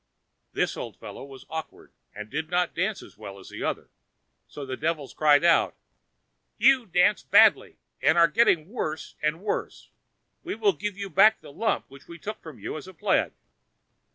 [0.53, 3.91] This old fellow was awkward, and did not dance as well as the other,
[4.47, 5.75] so the devils cried out:
[6.57, 9.89] "You dance badly, and are getting worse and worse;
[10.43, 13.33] we will give you back the lump which we took from you as a pledge."